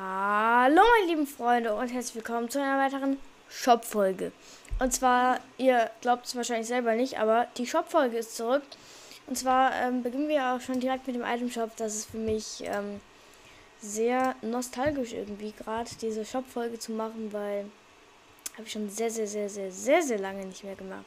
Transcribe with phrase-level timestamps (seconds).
[0.00, 3.16] Hallo meine lieben Freunde und herzlich willkommen zu einer weiteren
[3.50, 4.30] Shop-Folge.
[4.78, 8.62] Und zwar, ihr glaubt es wahrscheinlich selber nicht, aber die Shop-Folge ist zurück.
[9.26, 11.72] Und zwar ähm, beginnen wir auch schon direkt mit dem Item-Shop.
[11.78, 13.00] Das ist für mich ähm,
[13.80, 17.64] sehr nostalgisch irgendwie gerade, diese Shop-Folge zu machen, weil
[18.52, 21.06] habe ich schon sehr, sehr, sehr, sehr, sehr, sehr lange nicht mehr gemacht.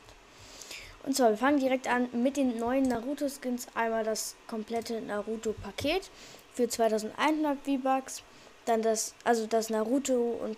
[1.04, 3.68] Und zwar, wir fangen direkt an mit den neuen Naruto-Skins.
[3.74, 6.12] Einmal das komplette Naruto-Paket
[6.54, 8.24] für 2100 V-Bucks.
[8.72, 10.58] Dann das, also das Naruto und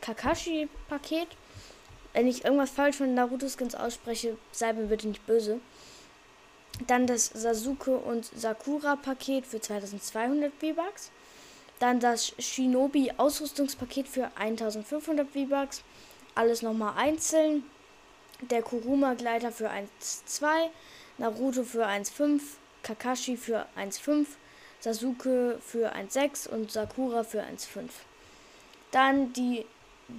[0.00, 1.28] Kakashi Paket.
[2.14, 5.60] Wenn ich irgendwas falsch von Naruto Skins ausspreche, sei mir bitte nicht böse.
[6.86, 11.10] Dann das Sasuke und Sakura Paket für 2200 V-Bucks.
[11.78, 15.82] Dann das Shinobi Ausrüstungspaket für 1500 V-Bucks.
[16.34, 17.64] Alles nochmal einzeln.
[18.50, 20.70] Der Kuruma Gleiter für 1,2.
[21.18, 22.40] Naruto für 1,5.
[22.82, 24.24] Kakashi für 1,5.
[24.82, 27.88] Sasuke für 1,6 und Sakura für 1,5.
[28.90, 29.64] Dann die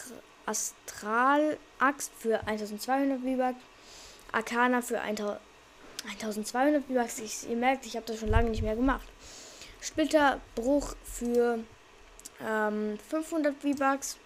[0.47, 3.65] Astral Axt für 1200 V-Bucks,
[4.33, 7.45] Arcana für 1200 V-Bucks.
[7.45, 9.07] Ihr merkt, ich habe das schon lange nicht mehr gemacht.
[9.81, 11.61] Splitterbruch für
[12.45, 14.19] ähm, 500 V-Bucks.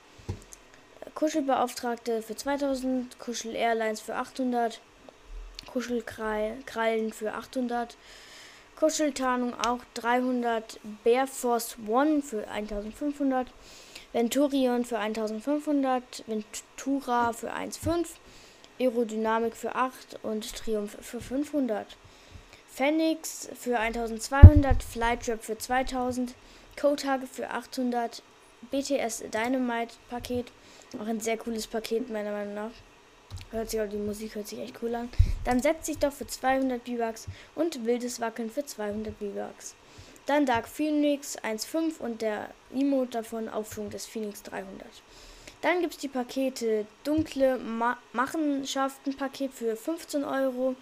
[1.14, 4.80] Kuschelbeauftragte für 2000, Kuschel Airlines für 800,
[5.66, 7.96] Kuschelkrallen für 800.
[8.76, 10.80] Kuscheltarnung auch 300.
[11.04, 13.46] Bear Force One für 1500.
[14.12, 16.24] Venturion für 1500.
[16.26, 18.06] Ventura für 1,5.
[18.80, 21.96] Aerodynamik für 8 und Triumph für 500.
[22.72, 24.82] Phoenix für 1200.
[24.82, 26.34] Flytrap für 2000.
[26.80, 28.22] Kotage für 800.
[28.70, 30.52] BTS Dynamite Paket.
[30.98, 32.70] Auch ein sehr cooles Paket, meiner Meinung nach.
[33.50, 35.08] Hört sich auch die Musik hört sich echt cool an.
[35.44, 39.74] Dann setzt sich doch für 200 V-Bucks und wildes Wackeln für 200 V-Bucks.
[40.26, 44.86] Dann Dark Phoenix 1.5 und der Emote davon Aufschwung des Phoenix 300.
[45.62, 50.76] Dann gibt es die Pakete Dunkle Ma Machenschaften Paket für 15 Euro.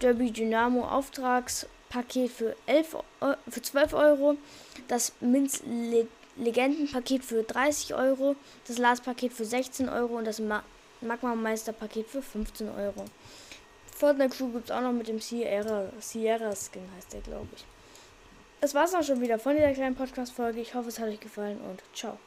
[0.00, 4.36] Derby Dynamo Auftragspaket für, 11, äh, für 12 Euro.
[4.88, 6.06] Das Minz Le
[6.38, 8.36] Legendenpaket für 30 Euro.
[8.66, 10.62] Das Last Paket für 16 Euro und das Ma
[11.00, 13.04] Magma-Meister-Paket für 15 Euro.
[13.96, 17.64] Fortnite Crew gibt es auch noch mit dem Sierra, Sierra Skin, heißt der, glaube ich.
[18.60, 20.60] Das war's auch schon wieder von dieser kleinen Podcast-Folge.
[20.60, 22.18] Ich hoffe, es hat euch gefallen und ciao.